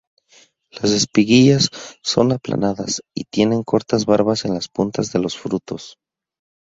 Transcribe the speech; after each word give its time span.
Las 0.71 0.89
espiguillas 0.93 1.69
son 2.01 2.31
aplanadas 2.31 3.03
y 3.13 3.25
tienen 3.25 3.61
cortas 3.61 4.07
barbas 4.07 4.45
en 4.45 4.55
las 4.55 4.67
puntas 4.67 5.13
de 5.13 5.19
los 5.19 5.37
frutos. 5.37 5.99